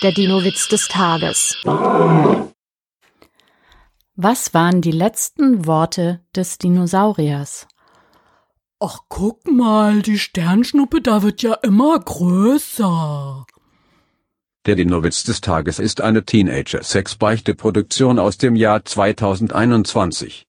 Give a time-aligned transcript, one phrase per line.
[0.00, 1.56] Der Dino-Witz des Tages.
[4.14, 7.66] Was waren die letzten Worte des Dinosauriers?
[8.78, 13.44] Ach, guck mal, die Sternschnuppe, da wird ja immer größer.
[14.66, 20.46] Der Dino-Witz des Tages ist eine Teenager-Sex-Beichte-Produktion aus dem Jahr 2021.